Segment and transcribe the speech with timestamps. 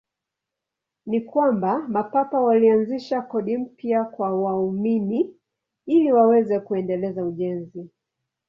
[1.05, 5.33] Ni kwamba Mapapa walianzisha kodi mpya kwa waumini
[5.85, 7.89] ili waweze kuendeleza ujenzi.